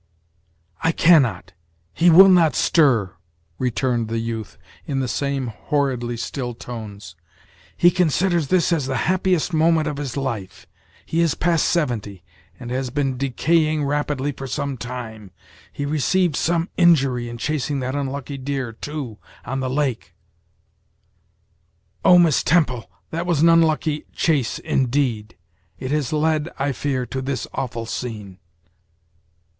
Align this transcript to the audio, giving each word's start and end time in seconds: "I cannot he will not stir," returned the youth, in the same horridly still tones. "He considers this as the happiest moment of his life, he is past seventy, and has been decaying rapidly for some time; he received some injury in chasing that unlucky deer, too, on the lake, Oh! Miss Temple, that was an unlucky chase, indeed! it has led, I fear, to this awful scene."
"I 0.83 0.91
cannot 0.93 1.53
he 1.93 2.09
will 2.09 2.27
not 2.27 2.55
stir," 2.55 3.11
returned 3.59 4.07
the 4.07 4.17
youth, 4.17 4.57
in 4.87 4.99
the 4.99 5.07
same 5.07 5.45
horridly 5.45 6.17
still 6.17 6.55
tones. 6.55 7.15
"He 7.77 7.91
considers 7.91 8.47
this 8.47 8.73
as 8.73 8.87
the 8.87 8.97
happiest 9.05 9.53
moment 9.53 9.87
of 9.87 9.97
his 9.97 10.17
life, 10.17 10.65
he 11.05 11.21
is 11.21 11.35
past 11.35 11.65
seventy, 11.69 12.23
and 12.59 12.71
has 12.71 12.89
been 12.89 13.15
decaying 13.15 13.83
rapidly 13.83 14.31
for 14.31 14.47
some 14.47 14.75
time; 14.75 15.29
he 15.71 15.85
received 15.85 16.35
some 16.35 16.69
injury 16.77 17.29
in 17.29 17.37
chasing 17.37 17.79
that 17.81 17.93
unlucky 17.93 18.39
deer, 18.39 18.73
too, 18.73 19.19
on 19.45 19.59
the 19.59 19.69
lake, 19.69 20.15
Oh! 22.03 22.17
Miss 22.17 22.41
Temple, 22.41 22.89
that 23.11 23.27
was 23.27 23.43
an 23.43 23.49
unlucky 23.49 24.05
chase, 24.13 24.57
indeed! 24.57 25.37
it 25.77 25.91
has 25.91 26.11
led, 26.11 26.49
I 26.57 26.71
fear, 26.71 27.05
to 27.05 27.21
this 27.21 27.45
awful 27.53 27.85
scene." 27.85 28.39